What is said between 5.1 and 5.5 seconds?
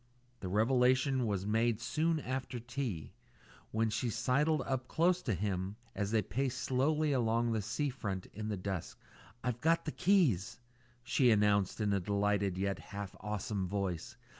up to